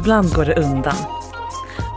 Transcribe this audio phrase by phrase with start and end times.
[0.00, 0.96] Ibland går det undan.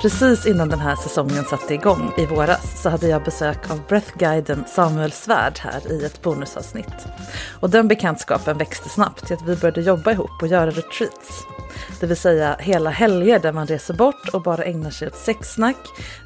[0.01, 4.63] Precis innan den här säsongen satte igång i våras så hade jag besök av Breathguiden
[4.67, 7.07] Samuel Svärd här i ett bonusavsnitt.
[7.59, 11.45] Och den bekantskapen växte snabbt till att vi började jobba ihop och göra retreats.
[11.99, 15.77] Det vill säga hela helger där man reser bort och bara ägnar sig åt sexsnack,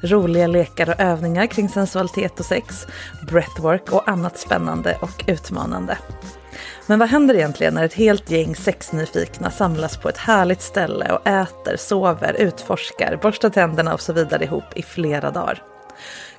[0.02, 2.86] roliga lekar och övningar kring sensualitet och sex,
[3.28, 5.98] breathwork och annat spännande och utmanande.
[6.88, 11.26] Men vad händer egentligen när ett helt gäng sexnyfikna samlas på ett härligt ställe och
[11.26, 15.62] äter, sover, utforskar, borstar tänderna och så vidare ihop i flera dagar?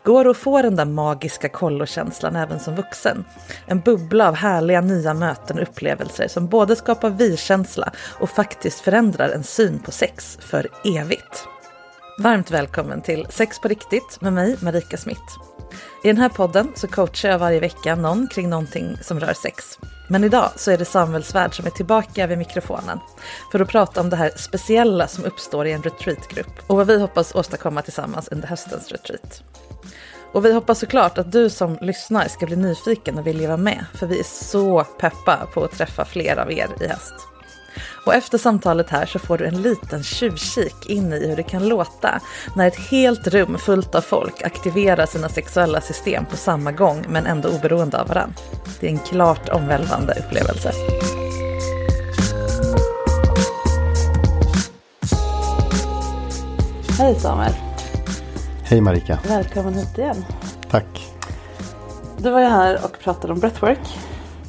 [0.03, 3.25] Går att få den där magiska kollokänslan även som vuxen?
[3.65, 9.29] En bubbla av härliga nya möten och upplevelser som både skapar vi-känsla och faktiskt förändrar
[9.29, 10.67] en syn på sex för
[10.97, 11.45] evigt.
[12.19, 15.37] Varmt välkommen till Sex på riktigt med mig, Marika Smith.
[16.03, 19.79] I den här podden så coachar jag varje vecka någon kring någonting som rör sex.
[20.11, 22.99] Men idag så är det Samuel Svärd som är tillbaka vid mikrofonen
[23.51, 26.99] för att prata om det här speciella som uppstår i en retreatgrupp och vad vi
[26.99, 29.43] hoppas åstadkomma tillsammans under höstens retreat.
[30.31, 33.85] Och vi hoppas såklart att du som lyssnar ska bli nyfiken och vilja vara med,
[33.93, 37.13] för vi är så peppa på att träffa fler av er i höst.
[38.05, 41.67] Och efter samtalet här så får du en liten tjuvkik in i hur det kan
[41.67, 42.19] låta
[42.55, 47.25] när ett helt rum fullt av folk aktiverar sina sexuella system på samma gång men
[47.25, 48.35] ändå oberoende av varandra.
[48.79, 50.71] Det är en klart omvälvande upplevelse.
[56.99, 57.53] Hej Samuel!
[58.63, 59.19] Hej Marika!
[59.27, 60.25] Välkommen hit igen.
[60.71, 61.09] Tack!
[62.17, 63.97] Du var ju här och pratade om breathwork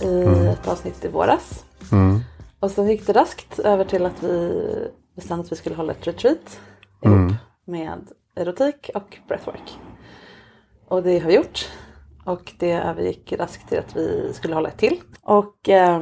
[0.00, 0.46] i mm.
[0.46, 1.64] ett avsnitt i våras.
[1.92, 2.20] Mm.
[2.60, 4.62] Och sen gick det raskt över till att vi
[5.16, 6.60] bestämde att vi skulle hålla ett retreat
[7.03, 7.34] ihop Mm.
[7.65, 9.78] med erotik och breathwork.
[10.88, 11.69] Och det har vi gjort.
[12.25, 15.00] Och det övergick raskt till att vi skulle hålla ett till.
[15.22, 16.00] Och eh,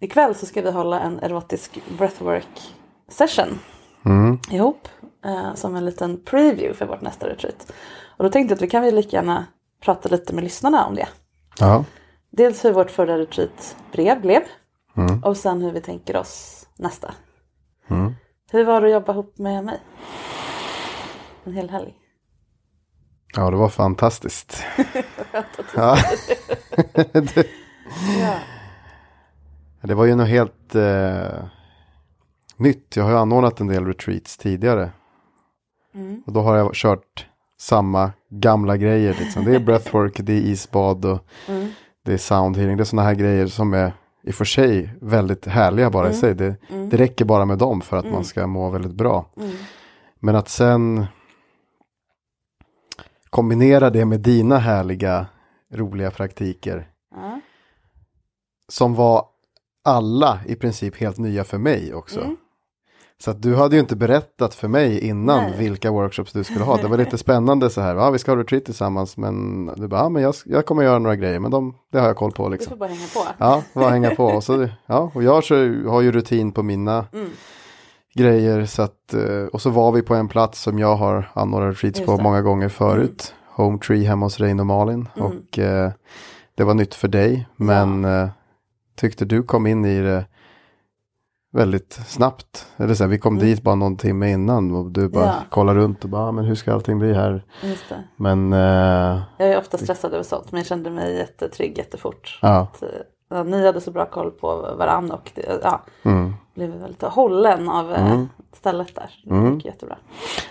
[0.00, 2.74] ikväll så ska vi hålla en erotisk breathwork
[3.08, 3.58] session
[4.06, 4.38] Mm.
[4.50, 4.88] ihop.
[5.24, 7.72] Eh, som en liten preview för vårt nästa retreat.
[8.16, 9.46] Och då tänkte jag att vi kan väl lika gärna
[9.80, 11.08] prata lite med lyssnarna om det.
[11.60, 11.84] Ja.
[12.30, 14.42] Dels hur vårt förra retreat brev blev.
[14.98, 15.22] Mm.
[15.24, 17.14] Och sen hur vi tänker oss nästa.
[17.88, 18.14] Mm.
[18.50, 19.80] Hur var det att jobba ihop med mig?
[21.44, 21.94] En hel helg.
[23.36, 24.64] ja, det var fantastiskt.
[25.76, 25.96] Ja.
[27.12, 27.36] det,
[28.20, 28.34] Ja.
[29.82, 31.44] det var ju något helt eh,
[32.56, 32.96] nytt.
[32.96, 34.90] Jag har ju anordnat en del retreats tidigare.
[35.94, 36.22] Mm.
[36.26, 37.26] Och då har jag kört
[37.60, 39.16] samma gamla grejer.
[39.18, 39.44] Liksom.
[39.44, 41.18] Det är breathwork, det är isbad och
[41.48, 41.68] Mm.
[42.04, 42.76] det är sound healing.
[42.76, 43.92] Det är sådana här grejer som är
[44.28, 46.34] i och för sig väldigt härliga bara i sig.
[46.34, 46.88] Det, Mm.
[46.88, 48.14] det räcker bara med dem för att Mm.
[48.14, 49.30] man ska må väldigt bra.
[49.36, 49.50] Mm.
[50.18, 51.06] Men att sen
[53.30, 55.26] kombinera det med dina härliga,
[55.74, 56.88] roliga praktiker.
[58.68, 59.26] Som var
[59.84, 62.20] alla i princip helt nya för mig också.
[63.24, 65.58] Så att du hade ju inte berättat för mig innan Nej.
[65.58, 66.76] vilka workshops du skulle ha.
[66.76, 70.00] Det var lite spännande så här, ja vi ska ha retreat tillsammans men du bara,
[70.00, 72.44] ja men jag, jag kommer göra några grejer men de, det har jag koll på
[72.48, 72.70] Du liksom.
[72.70, 73.20] får bara hänga på.
[73.38, 74.24] Ja, bara hänga på.
[74.24, 75.54] Och, så, ja, och jag så,
[75.88, 77.28] har ju rutin på mina Mm.
[78.14, 78.66] grejer.
[78.66, 82.00] Så att, eh, och så var vi på en plats som jag har anordnat retreats
[82.06, 82.12] på.
[82.12, 82.22] Mm.
[82.22, 83.34] många gånger förut.
[83.56, 85.08] Home Tree hemma hos Rein och Malin.
[85.16, 85.90] Och eh,
[86.54, 87.48] det var nytt för dig.
[87.56, 88.28] Men eh,
[88.96, 90.24] tyckte du kom in i det
[91.52, 92.66] väldigt snabbt.
[92.76, 95.34] Eller så här, vi kom dit bara någon timme innan och du bara Mm.
[95.36, 95.42] Ja.
[95.50, 97.44] kollar runt och bara, "Ah, men hur ska allting bli här?
[98.16, 102.38] Men eh, Jag är ofta stressad över sånt men jag kände mig jättetrygg jättefort.
[102.42, 102.88] ja, Att, eh,
[103.30, 107.68] ja, ni hade så bra koll på varann och det, ja, mm, blev väldigt hållen
[107.68, 108.28] av eh, Mm.
[108.56, 109.10] stället där.
[109.24, 109.54] Det Mm.
[109.54, 109.96] gick jättebra.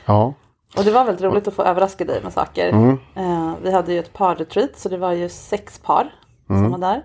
[0.05, 0.33] ja,
[0.77, 2.69] Och det var väldigt roligt att få överraska dig med saker.
[2.69, 6.13] mm, Eh, vi hade ju ett parretreat så det var ju sex par
[6.49, 6.63] Mm.
[6.63, 7.03] som var där.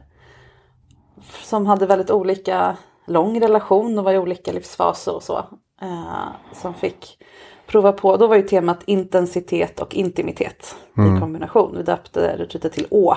[1.43, 2.77] Som hade väldigt olika
[3.13, 5.39] lång relation och var i olika livsfaser och så.
[5.83, 7.19] Eh, som fick
[7.67, 10.77] prova på, då var ju temat intensitet och intimitet
[11.17, 11.77] i kombination.
[11.77, 13.15] Vi döpte retreatet till Å.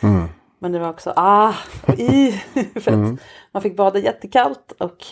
[0.00, 0.28] mm,
[0.58, 1.54] Men det var också ah
[1.86, 2.32] och i.
[2.74, 3.20] för att
[3.52, 5.06] man fick bada jättekallt och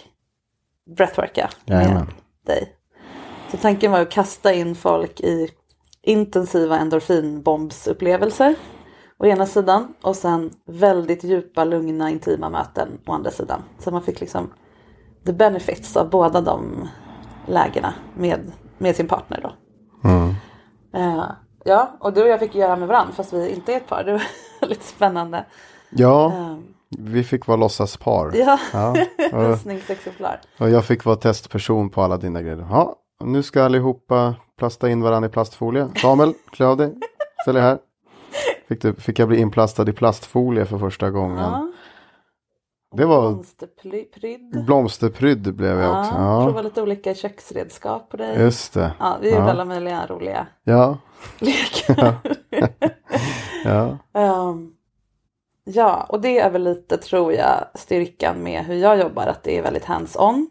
[0.97, 2.11] breathworka med Jajamän.
[2.47, 2.73] dig.
[3.51, 5.49] Så tanken var att kasta in folk i
[6.03, 8.55] intensiva endorfinbombsupplevelser
[9.19, 13.63] å ena sidan och sen väldigt djupa, lugna, intima möten å andra sidan.
[13.79, 14.51] Så man fick liksom
[15.27, 16.89] the benefits av båda de
[17.47, 19.53] lägena med, med sin partner då.
[20.09, 20.35] mm.
[20.93, 21.25] Eh,
[21.65, 24.05] ja, och du och jag fick göra med varandra fast vi inte är ett par.
[24.05, 24.23] Det var
[24.69, 25.45] lite spännande.
[25.91, 26.57] ja, Eh,
[26.99, 28.31] vi fick vara låtsaspar.
[28.35, 28.95] ja, Ja,
[29.33, 30.41] röstningsexemplar.
[30.61, 32.67] Och jag fick vara testperson på alla dina grejer.
[32.71, 35.89] Ja, nu ska allihopa plasta in varandra i plastfolie.
[35.97, 36.95] Samuel, klä av dig.
[37.43, 37.79] Ställ här.
[38.69, 41.39] Fick, du, fick jag bli inplastad i plastfolie för första gången.
[41.39, 41.73] Ja.
[42.97, 44.65] Det var Blomsterprydd.
[44.67, 46.15] blomsterprydd blev jag också.
[46.15, 48.39] Ja, Ja, prova lite olika köksredskap på dig.
[48.41, 48.93] just det.
[48.99, 49.51] Ja, vi gjorde Ja.
[49.51, 50.99] alla möjliga roliga Ja,
[51.39, 52.15] lekar.
[53.65, 54.73] ja, Ehm,
[55.65, 59.59] ja, och det är väl lite tror jag styrkan med hur jag jobbar, att det
[59.59, 60.47] är väldigt hands-on.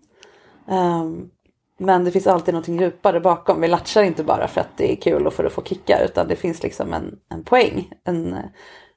[0.68, 1.30] Ehm,
[1.78, 3.62] men det finns alltid någonting djupare bakom.
[3.62, 6.28] Vi latchar inte bara för att det är kul och för att få kickar, utan
[6.28, 7.90] det finns liksom en, en poäng.
[8.04, 8.38] En,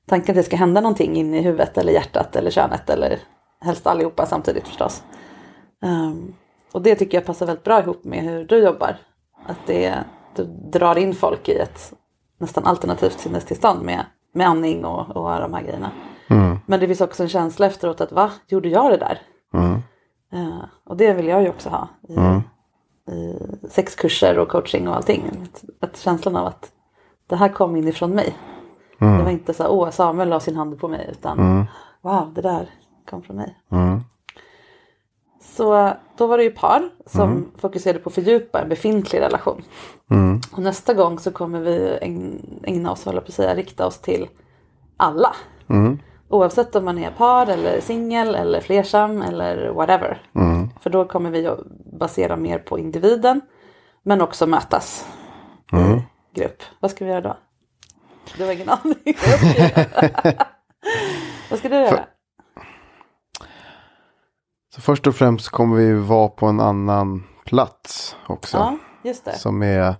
[0.08, 3.18] tanken att det ska hända någonting inne i huvudet eller hjärtat eller könet eller
[3.60, 5.02] helst allihopa samtidigt förstås.
[5.82, 6.34] Ehm,
[6.72, 8.96] och det tycker jag passar väldigt bra ihop med hur du jobbar.
[9.46, 9.94] Att det,
[10.36, 11.92] du drar in folk i ett
[12.38, 14.04] nästan alternativt sinnestillstånd med,
[14.34, 15.90] med andning och, och de här grejerna.
[16.30, 19.20] mm, Men det finns också en känsla efteråt att va, gjorde jag det där?
[19.54, 19.82] mm,
[20.32, 22.42] Eh, och det vill jag ju också ha i, Mm.
[23.70, 25.24] Sexkurser och coaching och allting.
[25.42, 26.72] Att, att känslan av att
[27.26, 28.36] det här kom inifrån mig.
[28.98, 31.64] Det var inte så åh Samuel la sin hand på mig utan mm,
[32.02, 32.70] wow det där
[33.10, 33.58] kom från mig.
[33.72, 34.00] mm,
[35.40, 39.62] Så då var det ju par som fokuserade på att fördjupa en befintlig relation.
[40.10, 43.86] mm, Och nästa gång så kommer vi ägn- ägna oss, hålla på att säga, rikta
[43.86, 44.28] oss till
[44.96, 45.34] alla.
[45.68, 45.98] mm,
[46.30, 50.22] Oavsett om man är par eller singel eller flersam eller whatever.
[50.34, 50.68] mm.
[50.80, 51.50] För då kommer vi
[51.98, 53.40] basera mer på individen.
[54.02, 55.06] Men också mötas
[55.72, 56.00] Mm.
[56.34, 56.62] grupp.
[56.80, 57.36] Vad ska vi göra då?
[58.36, 59.16] Du har ingen aning.
[61.50, 62.04] vad ska du göra?
[64.74, 68.56] Så först och främst kommer vi vara på en annan plats också.
[68.56, 69.38] Ja, just det.
[69.38, 69.94] Som är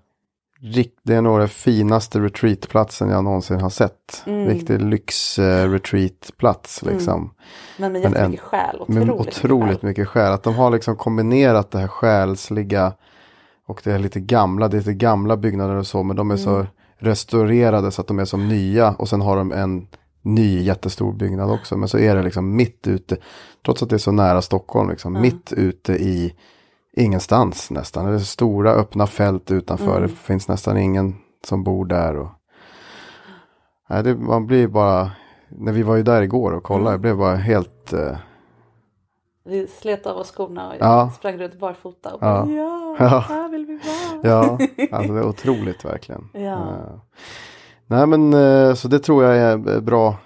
[1.03, 4.23] det är nog den finaste retreatplatsen jag någonsin har sett.
[4.27, 4.49] Mm.
[4.49, 7.35] Riktig lyx-retreatplats liksom.
[7.79, 8.77] Men med jättemycket en- själ.
[8.81, 9.89] Otroligt, Med mycket otroligt själ.
[9.89, 10.33] mycket själ.
[10.33, 12.93] Att de har liksom kombinerat det här själsliga
[13.67, 16.37] och det är lite gamla, det är lite gamla byggnader och så, men de är
[16.37, 16.67] så Mm.
[16.99, 19.87] restaurerade så att de är som nya och sen har de en
[20.23, 21.77] ny jättestor byggnad också.
[21.77, 23.17] Men så är det liksom mitt ute,
[23.65, 26.35] trots att det är så nära Stockholm, liksom, mitt ute i
[26.99, 28.07] ingenstans nästan.
[28.07, 30.03] Det är stora öppna fält utanför, Mm.
[30.03, 32.17] det finns nästan ingen som bor där.
[32.17, 32.29] Och...
[33.91, 35.11] Nej, det, man blir bara,
[35.49, 36.93] när vi var ju där igår och kollade, Mm.
[36.93, 37.93] jag blev bara helt...
[37.93, 38.17] Eh,
[39.45, 41.11] Vi slet av oss skorna och Ja.
[41.17, 42.15] sprang runt barfota.
[42.15, 42.43] Och Ja.
[42.45, 43.19] bara, ja, Ja.
[43.29, 44.21] här vill vi vara.
[44.35, 44.59] Ja,
[44.97, 46.29] alltså det är otroligt verkligen.
[46.33, 46.41] Ja.
[46.59, 46.99] Eh,
[47.87, 50.17] Nej men eh, så det tror jag är eh, bra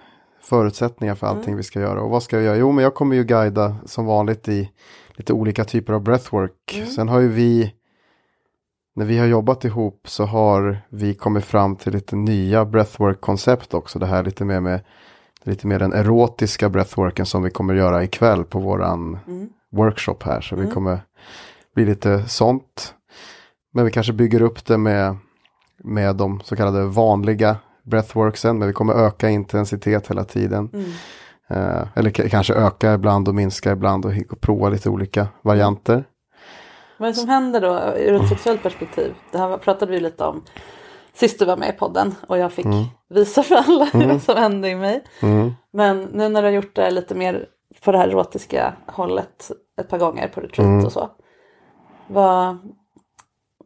[0.41, 2.02] förutsättningar för allting vi ska göra.
[2.02, 2.57] Och vad ska jag göra?
[2.57, 4.71] Jo men jag kommer ju guida som vanligt i
[5.14, 6.83] lite olika typer av breathwork.
[6.95, 7.75] Sen har ju vi,
[8.95, 13.99] när vi har jobbat ihop så har vi kommit fram till lite nya breathwork-koncept också.
[13.99, 14.81] Det här lite mer med
[15.45, 19.19] lite mer den erotiska breathworken som vi kommer göra ikväll på våran
[19.71, 20.40] workshop här.
[20.40, 21.00] Så vi kommer
[21.75, 22.95] bli lite sånt.
[23.73, 25.16] Men vi kanske bygger upp det med
[25.85, 28.59] med de så kallade vanliga breathworksen.
[28.59, 30.71] Men vi kommer öka intensitet hela tiden.
[31.52, 36.04] Eh, eller kanske öka ibland och minska ibland och, och prova lite olika varianter.
[36.99, 39.14] Vad är det som händer då ur ett sexuellt perspektiv?
[39.30, 40.42] Det här pratade vi lite om
[41.12, 42.66] sist du var med i podden och jag fick
[43.09, 45.04] visa för alla vad som hände i mig.
[45.71, 47.47] Men nu när du har gjort det lite mer
[47.85, 51.11] på det här erotiska hållet ett par gånger på retreat och så.
[52.06, 52.59] Vad,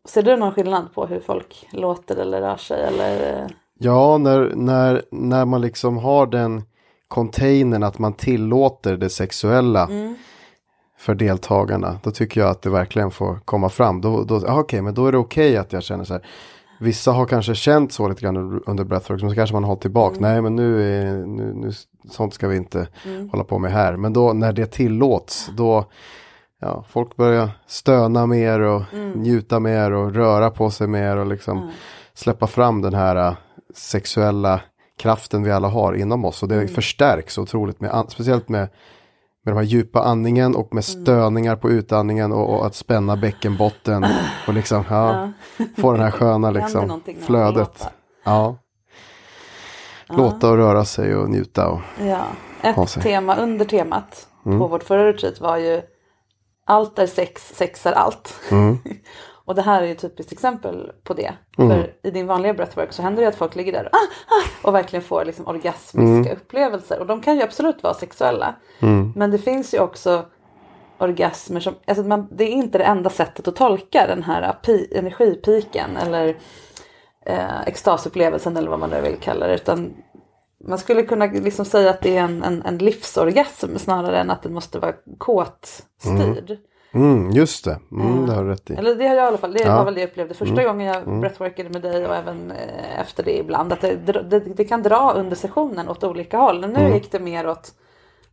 [0.04, 2.82] ser du någon skillnad på hur folk låter eller rör sig?
[2.82, 3.46] Eller, eh,
[3.78, 6.62] Ja, när, när, när man liksom har den
[7.08, 9.88] containern att man tillåter det sexuella
[10.98, 11.98] för deltagarna.
[12.02, 14.00] Då tycker jag att det verkligen får komma fram.
[14.00, 16.26] Då, då, ah, okej, men då är det okej att jag känner så här.
[16.80, 19.82] Vissa har kanske känt så lite grann under- breathwork, men så kanske man har hållit
[19.82, 20.16] tillbaka.
[20.20, 21.72] Nej, men nu, är, nu, nu,
[22.10, 22.88] sånt ska vi inte
[23.30, 23.96] hålla på med här.
[23.96, 25.84] Men då när det tillåts, då,
[26.60, 28.82] ja, folk börjar stöna mer och
[29.14, 31.70] njuta mer och röra på sig mer och liksom
[32.14, 33.34] släppa fram den här äh,
[33.74, 34.60] sexuella
[34.98, 36.42] kraften vi alla har inom oss.
[36.42, 38.68] Och det förstärks otroligt, med, speciellt med,
[39.44, 44.06] med de här djupa andningen och med stöningar på utandningen och, och att spänna bäckenbotten
[44.46, 45.32] och liksom ja,
[45.76, 47.88] få den här sköna liksom, flödet.
[48.24, 48.56] Ja.
[50.08, 51.68] Låta och röra sig och njuta.
[51.68, 52.24] Och, Ja,
[52.62, 55.82] ett tema under temat på vårt förra retreat var ju
[56.64, 58.34] allt är sex, sex är allt.
[59.46, 61.32] och det här är ett typiskt exempel på det.
[61.70, 64.68] För i din vanliga breathwork så händer det att folk ligger där och, ah, ah,
[64.68, 67.00] och verkligen får liksom orgasmiska upplevelser.
[67.00, 68.54] Och de kan ju absolut vara sexuella.
[69.14, 70.24] Men det finns ju också
[70.98, 74.88] orgasmer som, alltså man, det är inte det enda sättet att tolka den här pi,
[74.98, 76.36] energipiken eller
[77.26, 79.54] eh, extasupplevelsen eller vad man nu vill kalla det.
[79.54, 79.94] Utan
[80.64, 84.42] man skulle kunna liksom säga att det är en, en, en livsorgasm snarare än att
[84.42, 86.50] den måste vara kåtstyrd.
[86.50, 86.56] mm,
[87.32, 88.74] just det, mm, det har du rätt i.
[88.74, 89.64] Eller det har jag i alla fall, det Ja.
[89.66, 89.76] Mm.
[89.76, 93.22] var väl det jag upplevde första gången jag breathworkade med dig och även eh, efter
[93.22, 93.72] det ibland.
[93.72, 96.64] Att det, det, det kan dra under sessionen åt olika håll.
[96.64, 96.92] Och nu Mm.
[96.94, 97.72] gick det mer åt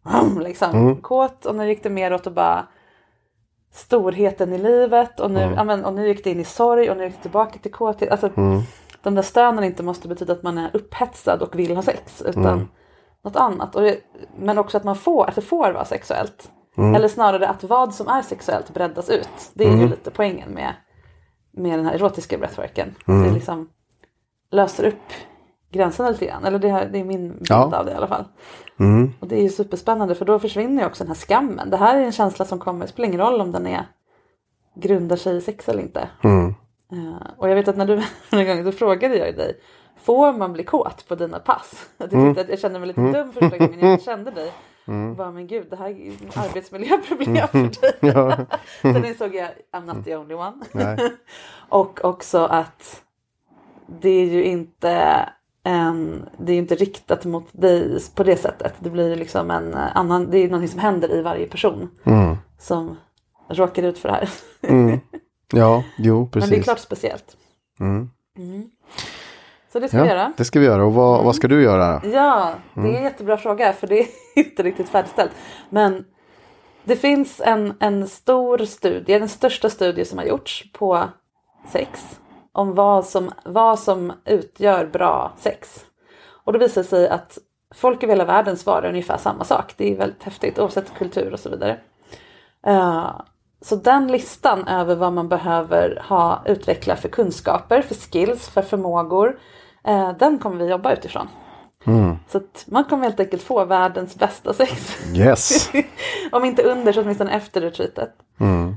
[0.39, 2.67] liksom, kåt och nu gick det mer åt att bara
[3.73, 5.53] storheten i livet och nu, Mm.
[5.55, 7.71] ja, men, och nu gick det in i sorg och nu gick det tillbaka till
[7.71, 8.11] kåthet.
[8.11, 8.61] Alltså, Mm.
[9.03, 12.45] De där stönen inte måste betyda att man är upphetsad och vill ha sex utan
[12.45, 12.67] Mm.
[13.23, 13.75] något annat.
[13.75, 13.81] Och
[14.39, 16.51] men också att man får, att det får vara sexuellt.
[16.77, 16.95] Mm.
[16.95, 19.29] Eller snarare att vad som är sexuellt breddas ut.
[19.53, 19.79] Det är Mm.
[19.81, 20.73] ju lite poängen med,
[21.51, 22.95] med den här erotiska breathworken.
[23.07, 23.23] Mm.
[23.27, 23.69] Det liksom
[24.51, 25.13] löser upp
[25.71, 26.45] gränserna lite grann.
[26.45, 27.75] Eller det, här, det är min bild Ja.
[27.77, 28.25] av det i alla fall.
[28.79, 29.13] Mm.
[29.19, 31.69] Och det är ju superspännande för då försvinner ju också den här skammen.
[31.69, 33.85] Det här är en känsla som kommer, det spelar ingen roll om den är
[34.75, 36.09] grundar sig i sex eller inte.
[36.23, 36.47] Mm.
[36.91, 39.57] Eh, och jag vet att när du en gång då frågade jag dig,
[40.03, 41.89] får man bli kåt på dina pass?
[41.97, 42.31] Jag, Mm.
[42.31, 44.51] att jag kände mig lite dum första gången jag kände dig.
[45.17, 47.97] Bara, men gud, det här är arbetsmiljöproblem för dig.
[48.13, 48.37] Ja.
[48.81, 50.65] Sen insåg jag, I'm not the only one.
[51.69, 53.01] Och också att
[54.01, 55.25] det är ju inte
[55.63, 58.73] en, det är ju inte riktat mot dig på det sättet.
[58.79, 62.37] Det blir ju liksom en annan, det är någonting som händer i varje person Mm.
[62.59, 62.97] som
[63.49, 64.29] råkar ut för det här.
[65.53, 66.49] Ja, jo, precis.
[66.49, 67.37] Men det är klart speciellt.
[67.79, 68.09] Mm.
[69.75, 69.79] Mm.
[69.79, 70.33] Så det ska vi Ja, göra.
[70.37, 70.85] det ska vi göra.
[70.85, 72.01] Och vad, vad ska du göra?
[72.03, 72.95] Ja, det är Mm.
[72.95, 75.31] en jättebra fråga för det är inte riktigt färdigställt.
[75.69, 76.05] Men
[76.83, 81.03] det finns en, en stor studie, den största studie som har gjorts på
[81.71, 82.19] sex.
[82.51, 85.85] Om vad som, vad som utgör bra sex.
[86.45, 87.37] Och då visar det sig att
[87.75, 89.73] folk i hela världen svarar ungefär samma sak.
[89.77, 91.79] Det är väldigt häftigt oavsett kultur och så vidare.
[92.65, 93.05] Eh,
[93.61, 99.39] så den listan över vad man behöver ha utveckla för kunskaper, för skills, för förmågor.
[99.87, 101.27] Eh, den kommer vi jobba utifrån.
[102.27, 104.97] Så att man kommer helt enkelt få världens bästa sex.
[105.15, 105.69] Yes.
[106.31, 108.11] Om inte under så åtminstone efter retreatet.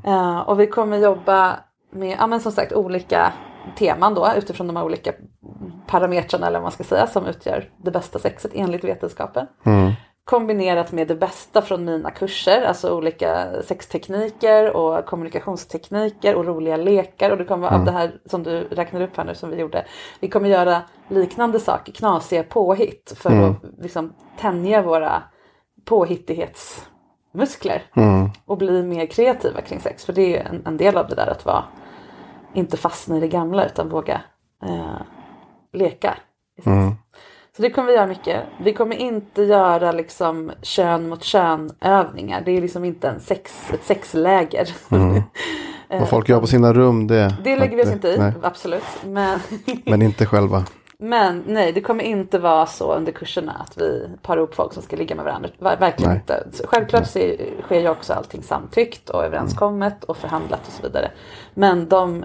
[0.05, 1.57] Eh, och vi kommer jobba
[1.93, 3.33] med, ja men som sagt olika
[3.79, 5.13] teman då utifrån de här olika
[5.87, 9.47] parametrarna eller vad man ska säga som utgör det bästa sexet enligt vetenskapen.
[10.27, 17.31] Kombinerat med det bästa från mina kurser, alltså olika sextekniker och kommunikationstekniker och roliga lekar.
[17.31, 19.87] Och det kommer av det här som du räknar upp här nu som vi gjorde.
[20.21, 25.23] Vi kommer göra liknande saker, knasiga påhitt för att liksom tänja våra
[25.85, 27.83] påhittighetsmuskler.
[28.45, 30.05] Och bli mer kreativa kring sex.
[30.05, 31.65] För det är en, en del av det där att vara,
[32.55, 34.21] inte fastna i det gamla utan våga
[34.63, 35.01] eh,
[35.73, 36.15] leka.
[36.57, 36.67] sex.
[37.57, 38.43] Så det kommer vi göra mycket.
[38.61, 42.43] Vi kommer inte göra liksom kön mot kön övningar.
[42.45, 44.69] Det är liksom inte en sex, ett sexläger.
[45.89, 47.35] Vad folk gör på sina rum, det...
[47.45, 48.85] Det lägger vi oss inte i, Nej, absolut.
[49.05, 49.41] Men,
[49.85, 50.65] men inte själva.
[50.99, 54.83] men nej, det kommer inte vara så under kurserna att vi parar ihop folk som
[54.83, 55.49] ska ligga med varandra.
[55.59, 56.21] Ver- Verkligen Nej.
[56.21, 56.47] inte.
[56.53, 57.19] Så Självklart så
[57.65, 61.11] sker ju också allting samtyckt och överenskommet och förhandlat och så vidare.
[61.55, 62.25] Men de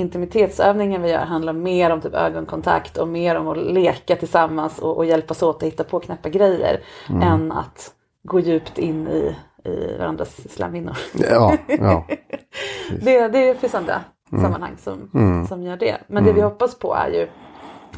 [0.00, 4.96] intimitetsövningen vi gör handlar mer om typ ögonkontakt och mer om att leka tillsammans och,
[4.96, 6.80] och hjälpas åt att hitta på knäppa grejer
[7.22, 7.90] än att
[8.22, 10.96] gå djupt in i, i varandras slemhinnor.
[11.30, 12.06] Ja, ja.
[13.00, 15.10] det, det finns andra sammanhang som,
[15.48, 15.96] som gör det.
[16.06, 17.28] Men det vi hoppas på är ju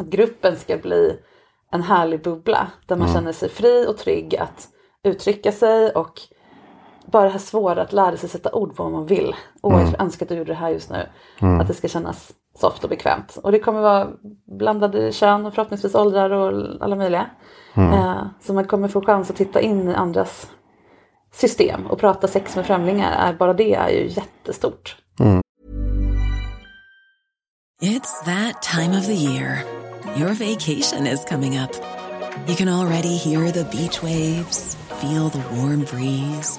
[0.01, 1.19] att gruppen ska bli
[1.73, 4.69] en härlig bubbla där man känner sig fri och trygg att
[5.05, 6.21] uttrycka sig och
[7.13, 9.35] bara det här svåra att lära sig sätta ord på vad man vill.
[9.63, 11.07] Åh, jag önskar att du gjorde det här just nu.
[11.61, 13.39] Att det ska kännas soft och bekvämt.
[13.43, 14.09] Och det kommer vara
[14.59, 17.27] blandade kön och förhoppningsvis åldrar och alla möjliga.
[17.77, 20.51] Eh, så man kommer få chans att titta in i andras
[21.35, 23.13] system och prata sex med främlingar.
[23.13, 24.97] Är, bara det är ju jättestort.
[27.83, 29.65] It's that time of the year.
[30.17, 31.71] Your vacation is coming up.
[32.47, 36.59] You can already hear the beach waves, feel the warm breeze,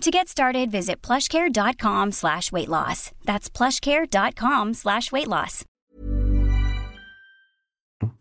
[0.00, 3.10] To get started, visit plushcare.com slash weight loss.
[3.24, 5.64] That's plushcare.com slash weight loss.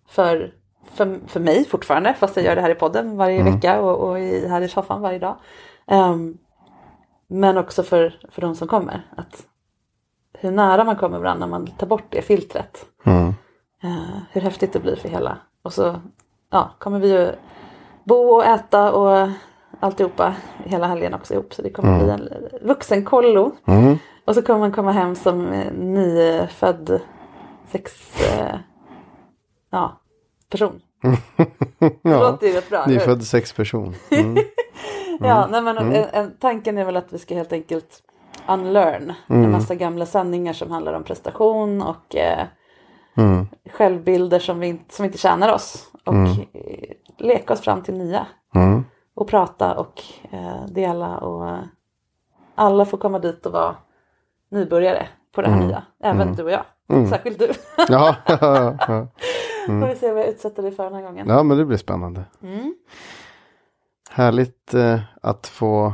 [0.09, 0.53] För,
[0.93, 3.53] för, för mig fortfarande, fast jag gör det här i podden varje Mm.
[3.53, 5.37] vecka och, och i, här i soffan varje dag.
[5.87, 6.37] Ehm,
[7.27, 9.07] men också för, för de som kommer.
[9.17, 9.45] Att
[10.33, 12.85] hur nära man kommer varandra när man tar bort det filtret.
[13.05, 13.27] Mm.
[13.83, 15.37] Eh, hur häftigt det blir för hela.
[15.61, 16.01] Och så
[16.49, 17.31] ja, kommer vi ju
[18.03, 19.29] bo och äta och
[19.79, 21.53] alltihopa hela helgen också ihop.
[21.53, 22.29] Så det kommer bli en
[22.67, 23.51] vuxenkollo.
[23.67, 23.97] Mm.
[24.25, 27.01] Och så kommer man komma hem som eh, nyfödd
[27.71, 28.55] sex eh,
[29.71, 30.01] ja,
[30.51, 30.81] person.
[31.79, 32.85] Det Ja, låter ju rätt bra.
[32.85, 33.95] nyfödd sexperson.
[35.21, 35.27] Mm.
[35.29, 38.03] Ja, nej, men en, en, tanken är väl att vi ska helt enkelt
[38.47, 42.45] unlearn en massa gamla sanningar som handlar om prestation och eh,
[43.17, 43.47] Mm.
[43.71, 45.91] självbilder som vi, inte, som inte tjänar oss.
[46.05, 48.25] Och eh, leka oss fram till nya.
[49.19, 49.25] Mm.
[49.25, 50.01] Och prata och
[50.31, 51.59] eh, dela och eh,
[52.55, 53.75] alla får komma dit och vara
[54.51, 55.83] nybörjare på det här nya.
[56.03, 56.65] Även du och jag.
[57.09, 57.51] Särskilt du.
[57.89, 58.37] Ja, ja,
[58.87, 59.07] ja.
[59.65, 61.27] Får vi se vad jag utsätter dig för den här gången.
[61.29, 62.23] ja, men det blir spännande.
[62.43, 62.75] Mm.
[64.09, 65.93] Härligt eh, att få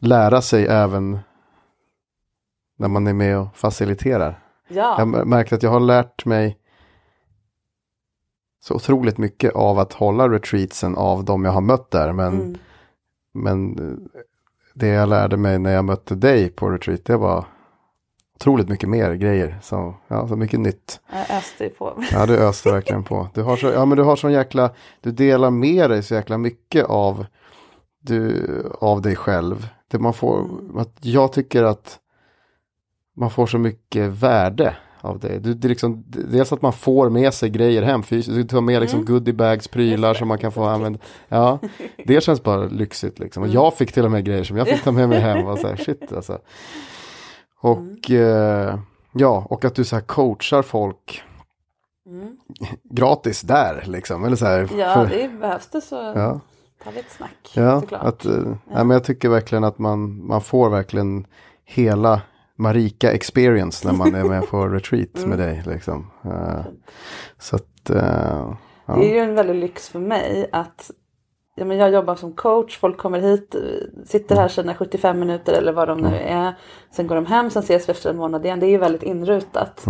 [0.00, 1.18] lära sig även
[2.76, 4.42] när man är med och faciliterar.
[4.68, 4.94] Ja.
[4.98, 6.58] Jag m- märker att jag har lärt mig
[8.64, 12.12] så otroligt mycket av att hålla retreatsen av de jag har mött där.
[12.12, 12.58] Men, Mm.
[13.34, 14.22] men eh,
[14.74, 17.44] det jag lärde mig när jag mötte dig på retreat, det var
[18.36, 19.58] otroligt mycket mer grejer.
[19.62, 21.00] Så, ja, så mycket nytt.
[21.12, 22.02] Jag öste på.
[22.12, 23.28] Ja, du öste verkligen på.
[23.34, 24.70] Du har så, ja, men du har sån jäkla,
[25.00, 27.26] du delar med dig så jäkla mycket av,
[28.00, 28.46] du,
[28.80, 29.68] av dig själv.
[29.88, 30.46] Det man får,
[30.76, 31.98] att jag tycker att
[33.16, 35.38] man får så mycket värde av det.
[35.38, 38.34] Du, det är liksom, dels att man får med sig grejer hem fysiskt.
[38.36, 39.12] Du tar med liksom Mm.
[39.12, 40.98] goodiebags, prylar som man kan få använda.
[41.28, 41.58] Ja,
[42.04, 43.42] det känns bara lyxigt liksom.
[43.42, 43.54] Och Mm.
[43.62, 45.46] jag fick till och med grejer som jag fick ta med mig hem.
[45.46, 46.38] Och så här, shit alltså.
[47.60, 48.78] Och eh,
[49.12, 51.22] ja, och att du så här coachar folk
[52.90, 54.24] gratis där liksom.
[54.24, 54.78] Eller så här, Mm.
[54.78, 56.40] Ja, för- det behövs det så ja.
[56.94, 57.52] vi ett snack.
[57.54, 58.02] Ja, såklart.
[58.04, 61.26] att, eh, nej, men jag tycker verkligen att man, man får verkligen
[61.64, 62.20] hela
[62.62, 65.28] Marika experience när man är med på retreat Mm.
[65.30, 65.62] med dig.
[65.66, 66.10] Liksom.
[66.24, 66.64] Eh,
[67.38, 68.52] så att, eh,
[68.86, 68.94] ja.
[68.94, 70.90] Det är ju en väldig lyx för mig att
[71.56, 73.54] ja, men jag jobbar som coach, folk kommer hit,
[74.06, 76.54] sitter här sina 75 minuter eller vad de nu är.
[76.96, 78.60] Sen går de hem, sen ses vi efter en månad igen.
[78.60, 79.86] Det är ju väldigt inrutat.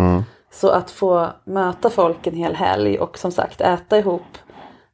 [0.51, 4.23] Så att få möta folk en hel helg och som sagt äta ihop,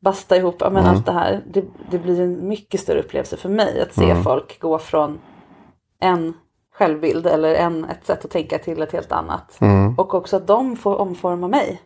[0.00, 1.40] basta ihop, ja, men allt det här.
[1.52, 5.18] Det, det blir en mycket större upplevelse för mig att se folk gå från
[6.00, 6.34] en
[6.78, 9.58] självbild eller en, ett sätt att tänka till ett helt annat.
[9.96, 11.82] Och också att de får omforma mig.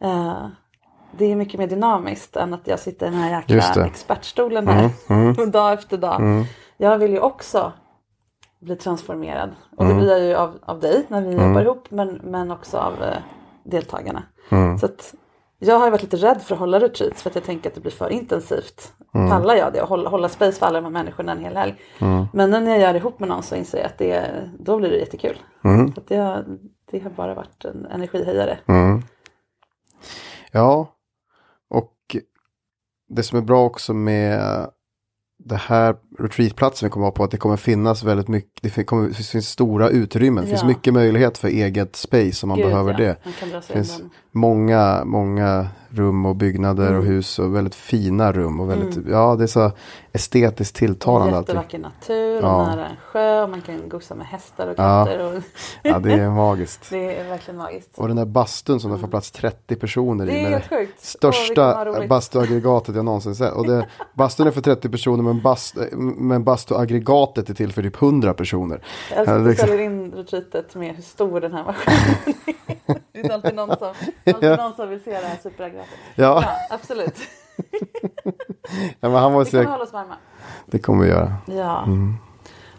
[0.00, 0.46] Eh,
[1.18, 5.46] det är mycket mer dynamiskt än att jag sitter i den här jäkla expertstolen här
[5.46, 6.20] dag efter dag.
[6.76, 7.72] Jag vill ju också
[8.60, 9.50] bli transformerad.
[9.76, 12.78] Och det blir jag ju av, av dig när vi jobbar ihop men, men också
[12.78, 13.16] av eh,
[13.64, 14.22] deltagarna.
[14.80, 15.14] Så att
[15.58, 17.74] jag har ju varit lite rädd för att hålla retreats för att jag tänker att
[17.74, 18.92] det blir för intensivt.
[19.12, 21.74] Pallar jag det och hålla, hålla space för alla de här människorna en hel helg.
[22.32, 24.76] Men nu när jag gör det ihop med någon så inser jag att det, då
[24.78, 25.38] blir det jättekul.
[25.94, 26.44] Så att det, har,
[26.90, 28.58] det har bara varit en energihöjare.
[30.52, 30.88] ja,
[31.70, 32.16] och
[33.08, 34.40] det som är bra också med
[35.38, 38.84] det här retreatplatsen vi kommer att vara på att det kommer finnas väldigt mycket, det
[38.84, 40.68] kommer, det finns stora utrymmen, det finns Ja.
[40.68, 42.98] mycket möjlighet för eget space om man Gud, behöver ja.
[42.98, 43.16] det.
[43.24, 43.32] Man
[43.68, 44.10] Det finns undan.
[44.32, 46.98] många, många rum och byggnader Mm.
[46.98, 49.72] och hus och väldigt fina rum och väldigt, ja det är så
[50.12, 51.36] estetiskt tilltalande.
[51.36, 52.66] Jättevacker natur och Ja.
[52.66, 55.04] nära en sjö och man kan gosa med hästar och Ja.
[55.06, 55.36] katter.
[55.36, 55.42] Och
[55.82, 56.86] Ja det är magiskt.
[56.90, 57.90] det är verkligen magiskt.
[57.96, 60.32] Och den där bastun som det får plats 30 personer i.
[60.32, 61.00] Det är helt sjukt.
[61.04, 62.08] Största ha roligt.
[62.08, 63.52] bastuaggregatet jag någonsin sett.
[63.52, 68.02] Och det, bastun är för 30 personer men, bast, men bastuaggregatet är till för typ
[68.02, 68.80] 100 personer.
[69.10, 72.34] Jag älskar att du säljer in retreatet med hur stor den här maskinen är.
[73.12, 73.94] Det är alltid någon som,
[74.26, 75.94] alltid någon som vill se det här superaggregatet.
[76.14, 77.14] Ja, Ja, absolut.
[79.00, 80.14] ja men han var Vi kommer hålla oss varma.
[80.66, 81.34] det kommer vi göra.
[81.46, 81.82] Ja.
[81.84, 82.14] Mm.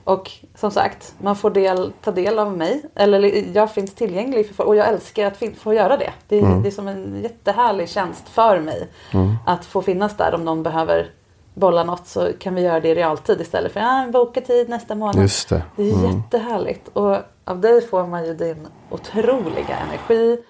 [0.03, 2.83] Och som sagt, man får del, ta del av mig.
[2.95, 6.13] Eller jag finns tillgänglig för folk och jag älskar att få göra det.
[6.27, 6.61] Det är, Mm.
[6.61, 8.87] det är som en jättehärlig tjänst för mig.
[9.45, 11.09] Att få finnas där om någon behöver
[11.55, 14.69] bolla något så kan vi göra det i realtid istället för att ah, boka tid
[14.69, 15.21] nästa månad.
[15.21, 15.63] Just det.
[15.75, 16.87] Det är jättehärligt.
[16.87, 20.43] Och av dig får man ju din otroliga energi.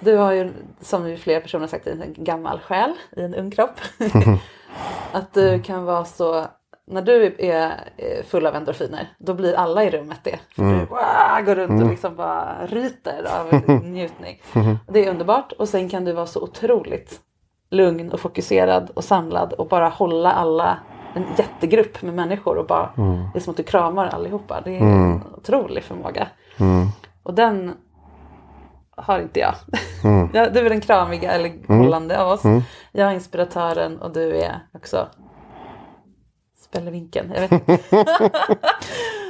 [0.00, 3.50] Du har ju, som ju flera personer har sagt, en gammal själ i en ung
[3.50, 3.80] kropp.
[5.12, 6.46] att du kan vara så,
[6.86, 10.38] när du är eh, full av endorfiner, då blir alla i rummet det.
[10.56, 14.42] För du wow, går runt och liksom bara ryter av njutning.
[14.88, 15.52] Det är underbart.
[15.52, 17.20] Och sen kan du vara så otroligt
[17.70, 20.78] lugn och fokuserad och samlad och bara hålla alla,
[21.14, 22.90] en jättegrupp med människor och bara,
[23.32, 24.60] det är som att du kramar allihopa.
[24.64, 26.28] Det är en otrolig förmåga.
[27.22, 27.74] Och den
[28.96, 29.54] har inte jag.
[30.32, 30.54] jag.
[30.54, 32.42] Du är den kramiga eller hållande av oss.
[32.92, 35.08] Jag är inspiratören och du är också
[36.70, 37.32] spelvinkeln.
[37.34, 37.78] Jag vet inte.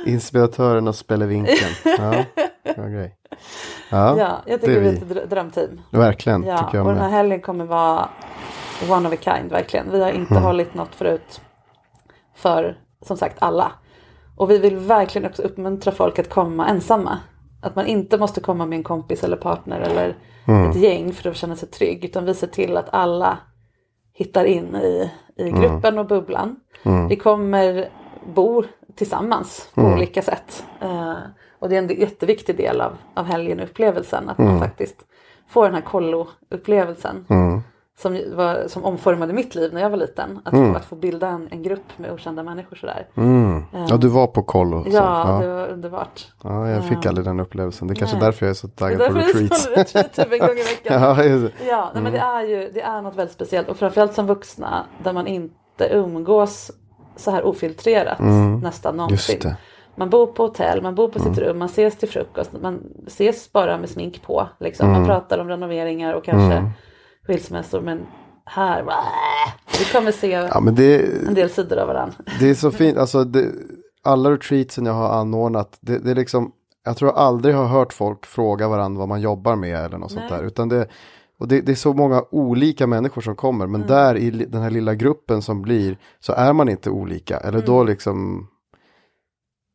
[0.06, 1.70] Inspiratören och spelevinkeln.
[1.84, 2.24] Ja,
[2.74, 3.16] bra grej.
[3.90, 4.96] Ja, Ja, jag det tycker vi är vi.
[4.98, 5.80] ett drö- drömteam.
[5.90, 7.16] Verkligen, Ja, tycker jag och den här med.
[7.18, 8.08] helgen kommer vara
[8.90, 9.90] one of a kind verkligen.
[9.90, 10.42] Vi har inte Mm.
[10.42, 11.40] hållit något förut
[12.34, 13.72] för som sagt alla.
[14.36, 17.18] Och vi vill verkligen också uppmuntra folk att komma ensamma.
[17.62, 20.16] Att man inte måste komma med en kompis eller partner eller
[20.48, 20.70] Mm.
[20.70, 22.04] ett gäng för att känna sig trygg.
[22.04, 23.38] Utan vi ser till att alla
[24.12, 25.60] hittar in i, i Mm.
[25.60, 26.56] gruppen och bubblan.
[27.08, 27.88] Vi kommer
[28.34, 28.62] bo
[28.96, 29.92] tillsammans på Mm.
[29.94, 30.64] olika sätt.
[30.80, 31.14] Eh,
[31.60, 34.28] och det är en jätteviktig del av, av helgen och upplevelsen.
[34.28, 34.96] Att man faktiskt
[35.48, 37.24] får den här kollo-upplevelsen.
[37.98, 40.40] Som, ju var, som omformade mitt liv när jag var liten.
[40.44, 43.06] Att, få, att få bilda en, en grupp med okända människor sådär.
[43.14, 43.62] Mm.
[43.88, 44.84] Ja, du var på kollo.
[44.86, 45.46] Ja, ja.
[45.46, 46.26] det var underbart.
[46.42, 47.88] ja, jag fick aldrig den upplevelsen.
[47.88, 48.24] Det är kanske Nej.
[48.24, 49.66] därför jag är så Det är taggad på därför du retreats.
[49.66, 51.02] håller retreat typ en gång i veckan.
[51.02, 51.50] ja, det.
[51.68, 54.84] Ja, nej, men det är ju det är något väldigt speciellt och framförallt som vuxna
[55.02, 56.70] där man inte umgås
[57.16, 58.18] så här ofiltrerat
[58.62, 59.34] nästan någonsin.
[59.34, 59.56] Just det.
[59.96, 63.52] Man bor på hotell, man bor på sitt rum, man ses till frukost, man ses
[63.52, 64.48] bara med smink på.
[64.60, 64.90] Liksom.
[64.90, 66.70] Man pratar om renoveringar och kanske
[67.26, 68.06] skilsmässor men
[68.44, 68.84] här,
[69.78, 72.14] vi kommer se Ja, det, en del sidor av varandra.
[72.40, 72.98] det är så fint.
[72.98, 73.46] Alltså, det,
[74.02, 76.52] alla retreatsen jag har anordnat, det, det är liksom
[76.84, 80.10] jag tror jag aldrig har hört folk fråga varandra vad man jobbar med eller något
[80.10, 80.38] sånt Nej.
[80.38, 80.46] där.
[80.46, 80.86] Utan det,
[81.38, 83.66] och det, det är så många olika människor som kommer.
[83.66, 87.36] Men där i den här lilla gruppen som blir så är man inte olika.
[87.36, 88.48] Eller då liksom,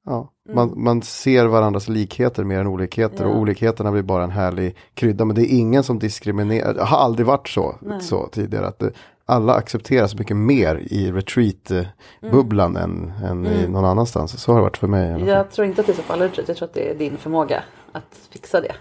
[0.05, 3.25] ja, man, man ser varandras likheter mer än olikheter.
[3.25, 5.25] Och olikheterna blir bara en härlig krydda.
[5.25, 6.73] Men det är ingen som diskriminerar.
[6.73, 8.67] Det har aldrig varit så, så tidigare.
[8.67, 8.91] Att det,
[9.25, 14.41] alla accepteras mycket mer i retreat-bubblan än, än i någon annanstans.
[14.41, 15.23] Så har det varit för mig.
[15.25, 16.47] Jag tror inte att det är så på alla retreat.
[16.47, 18.75] Jag tror att det är din förmåga att fixa det.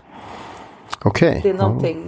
[1.05, 1.41] Okej.
[1.43, 2.07] Det är någonting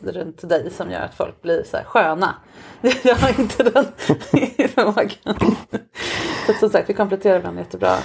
[0.00, 2.34] runt dig som gör att folk blir så här sköna.
[3.02, 3.84] Jag har inte den
[4.68, 5.50] förmågan.
[6.46, 7.96] Så som sagt, vi kompletterar varandra jättebra.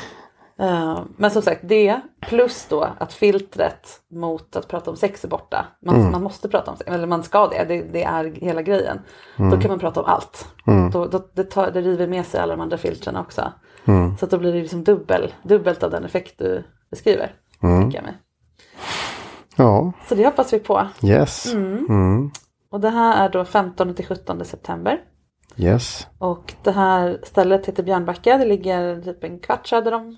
[0.59, 5.27] Eh, Men som sagt, det plus då att filtret mot att prata om sex är
[5.27, 5.65] borta.
[5.85, 8.99] Man, man måste prata om sex, eller man ska det, det, det är hela grejen.
[9.37, 10.47] Då kan man prata om allt.
[10.93, 13.53] Då, då, det, tar, det river med sig alla de andra filtren också.
[14.19, 17.31] Så att då blir det liksom dubbel, dubbelt av den effekt du beskriver.
[17.61, 18.17] Tänker jag mig.
[19.55, 20.87] Ja, Så det hoppas vi på.
[21.03, 21.53] yes.
[21.53, 22.31] Mm.
[22.71, 24.99] Och det här är då 15 till 17 september.
[25.57, 26.07] Yes.
[26.17, 28.37] Och det här stället heter Björnbacka.
[28.37, 30.17] Det ligger typ en kvart söder om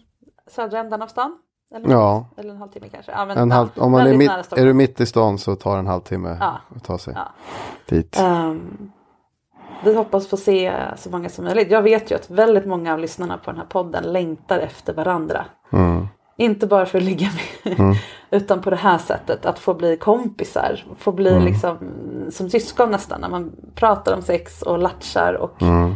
[0.52, 1.38] södra ändan av stan.
[1.76, 2.26] Eller, Ja.
[2.38, 3.12] eller en halvtimme kanske.
[3.12, 5.56] Ja, men, En ja, halv, om man är, mitt, är du mitt i stan så
[5.56, 6.58] tar det en halvtimme Ja.
[6.76, 7.28] att ta sig Ja.
[7.90, 8.20] dit.
[8.20, 8.92] Ehm,
[9.84, 11.72] vi hoppas få se så många som möjligt.
[11.72, 15.46] Jag vet ju att väldigt många av lyssnarna på den här podden längtar efter varandra.
[15.72, 16.08] Mm.
[16.38, 17.30] Inte bara för att ligga
[17.64, 17.96] med,
[18.32, 19.46] utan på det här sättet.
[19.46, 20.86] Att få bli kompisar.
[20.98, 21.44] Få bli Mm.
[21.46, 21.78] liksom
[22.32, 23.22] som syskon nästan.
[23.22, 25.96] När man pratar om sex och latchar och Mm.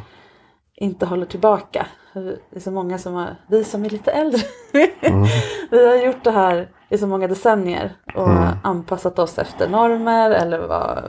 [0.76, 1.86] inte håller tillbaka.
[2.14, 4.42] Det är så många som har, vi som är lite äldre.
[5.02, 5.24] Mm.
[5.72, 7.96] vi har gjort det här i så många decennier.
[8.16, 8.30] Och
[8.64, 11.04] anpassat oss efter normer eller vad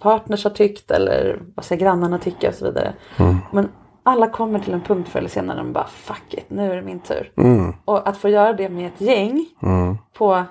[0.00, 0.90] partners har tyckt.
[0.90, 2.94] Eller vad ska grannarna tycka och så vidare.
[3.16, 3.36] Mm.
[3.52, 3.68] Men
[4.02, 5.60] alla kommer till en punkt förr eller senare.
[5.60, 7.32] Och bara fuck it, nu är det min tur.
[7.36, 7.74] Mm.
[7.84, 9.96] Och att få göra det med ett gäng Mm.
[10.18, 10.42] på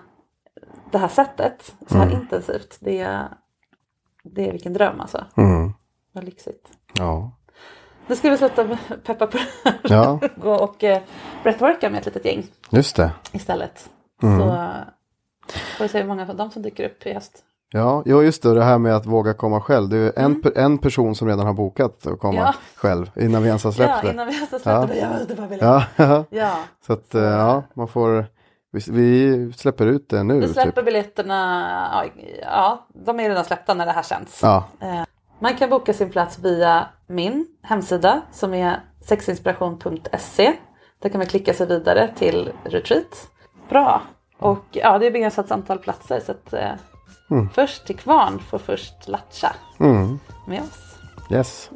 [0.91, 3.27] det här sättet, så här intensivt, det är,
[4.23, 5.25] det är vilken dröm alltså.
[5.37, 5.73] Mm.
[6.11, 6.67] Vad lyxigt.
[6.93, 7.31] Ja.
[8.07, 11.01] Nu ska vi sluta peppa på det ja, Gå och eh,
[11.43, 13.11] breathworka med ett litet gäng just det.
[13.31, 13.89] istället.
[14.23, 14.39] Mm.
[14.39, 14.69] Så eh,
[15.77, 17.43] får vi se hur många av dem som dyker upp i höst.
[17.75, 19.89] Ja, jo, just det, det här med att våga komma själv.
[19.89, 22.43] Det är en, per- en person som redan har bokat att komma Mm.
[22.45, 22.53] Ja.
[22.75, 24.13] själv innan vi ens har släppt Ja, det.
[24.13, 24.85] innan vi har släppt Ja.
[24.85, 25.57] det.
[25.65, 26.23] Ja, ja.
[26.29, 26.55] Ja.
[26.87, 28.25] så att eh, ja, man får,
[28.91, 30.39] vi, släpper ut det nu.
[30.39, 30.85] Vi släpper Typ.
[30.85, 31.61] biljetterna,
[31.93, 34.39] ja, ja, de är redan släppta när det här känns.
[34.43, 34.63] Ja,
[35.39, 40.53] Man kan boka sin plats via min hemsida som är sexinspiration.se.
[40.99, 43.27] Där kan man klicka sig vidare till retreat.
[43.69, 44.01] Bra.
[44.39, 46.71] Och ja, det är begränsat antal platser så att eh,
[47.53, 50.19] först till kvarn får först latcha mm.
[50.47, 50.95] med oss.
[51.31, 51.69] yes.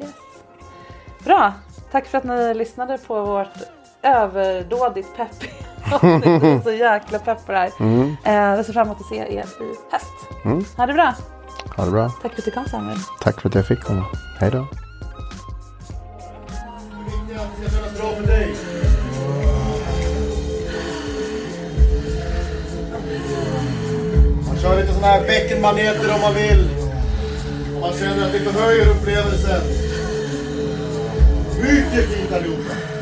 [1.24, 1.52] Bra.
[1.90, 3.56] Tack för att ni lyssnade på vårt
[4.02, 5.42] överdådigt pepp.
[6.02, 7.72] Vi är så jäkla pepp på det här.
[8.24, 9.36] Eh, jag ser fram emot att se er i
[9.90, 10.44] höst.
[10.44, 10.64] Mm.
[10.76, 11.14] Ha det bra.
[11.76, 12.08] Ha det bra.
[12.08, 12.98] Tack för att du kom Samuel.
[13.20, 14.04] Tack för att jag fick komma.
[14.40, 14.66] Hej då.
[17.38, 17.46] Man
[24.62, 26.68] kör lite sådana här bäckenmaneter om man vill.
[27.74, 29.62] Om man känner att det förhöjer upplevelsen.
[31.62, 32.97] Mycket fint allihopa.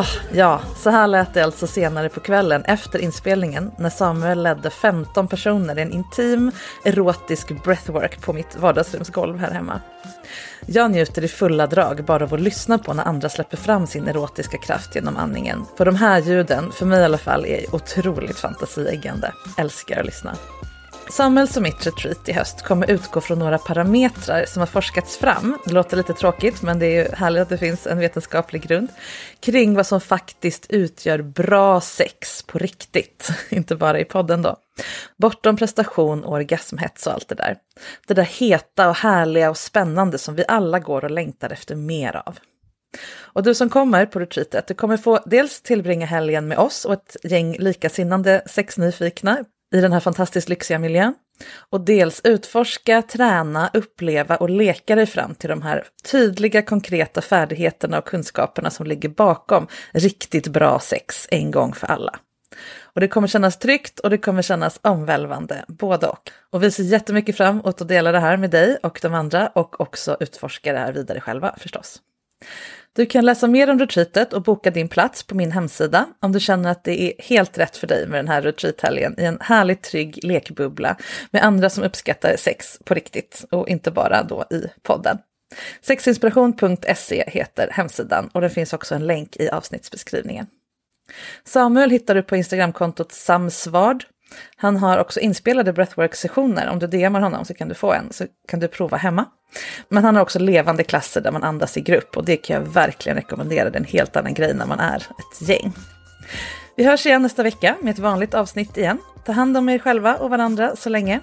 [0.00, 4.70] Oh, ja, så här lät det alltså senare på kvällen efter inspelningen när Samuel ledde
[4.70, 6.52] 15 personer i en intim
[6.84, 9.80] erotisk breathwork på mitt vardagsrumsgolv här hemma.
[10.66, 14.08] Jag njuter i fulla drag bara av att lyssna på när andra släpper fram sin
[14.08, 15.64] erotiska kraft genom andningen.
[15.76, 19.32] För de här ljuden, för mig i alla fall, är otroligt fantasieggande.
[19.56, 20.36] Älskar att lyssna.
[21.10, 25.58] Samuels och mitt retreat i höst kommer utgå från några parametrar som har forskats fram.
[25.64, 28.88] Det låter lite tråkigt, men det är ju härligt att det finns en vetenskaplig grund
[29.40, 34.56] kring vad som faktiskt utgör bra sex på riktigt, inte bara i podden då.
[35.16, 37.56] Bortom prestation och orgasmhets och allt det där.
[38.06, 42.16] Det där heta och härliga och spännande som vi alla går och längtar efter mer
[42.16, 42.38] av.
[43.16, 46.92] Och du som kommer på retreatet, du kommer få dels tillbringa helgen med oss och
[46.92, 49.44] ett gäng likasinnande sexnyfikna
[49.74, 51.14] i den här fantastiskt lyxiga miljön.
[51.70, 57.98] Och dels utforska, träna, uppleva och leka dig fram till de här tydliga, konkreta färdigheterna
[57.98, 62.18] och kunskaperna som ligger bakom riktigt bra sex en gång för alla.
[62.82, 66.30] Och det kommer kännas tryggt och det kommer kännas omvälvande, både och.
[66.50, 69.48] Och vi ser jättemycket fram emot att dela det här med dig och de andra
[69.48, 72.00] och också utforska det här vidare själva förstås.
[72.96, 76.40] Du kan läsa mer om retreatet och boka din plats på min hemsida om du
[76.40, 79.82] känner att det är helt rätt för dig med den här retreathelgen i en härligt
[79.82, 80.96] trygg lekbubbla
[81.30, 85.18] med andra som uppskattar sex på riktigt och inte bara då i podden.
[85.82, 90.46] Sexinspiration.se heter hemsidan och det finns också en länk i avsnittsbeskrivningen.
[91.44, 94.04] Samuel hittar du på Instagramkontot samsvard.
[94.56, 96.68] Han har också inspelade breathwork-sessioner.
[96.68, 99.24] Om du DMar honom så kan du få en, så kan du prova hemma.
[99.88, 102.72] Men han har också levande klasser där man andas i grupp och det kan jag
[102.72, 103.70] verkligen rekommendera.
[103.70, 105.72] Det är en helt annan grej när man är ett gäng.
[106.76, 108.98] Vi hörs igen nästa vecka med ett vanligt avsnitt igen.
[109.24, 111.20] Ta hand om er själva och varandra så länge.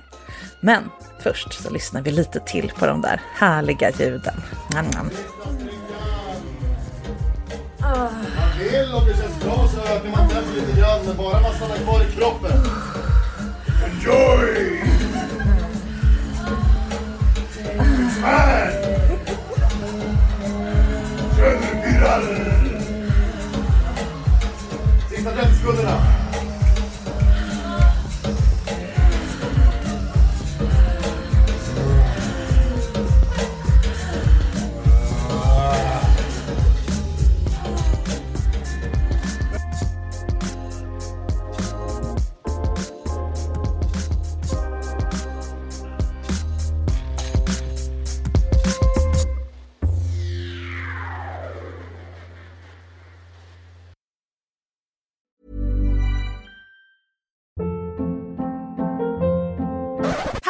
[0.62, 0.84] Men
[1.20, 4.34] först så lyssnar vi lite till på de där härliga ljuden.
[4.74, 5.10] Mm.
[7.80, 11.54] Man vill om det känns bra så ökar man tempo lite grann men bara man
[11.54, 12.97] stannar kvar i kroppen.
[13.98, 14.78] Enjoy!
[17.76, 18.74] man, mine!
[21.84, 22.58] Be done!
[25.64, 26.07] Good enough.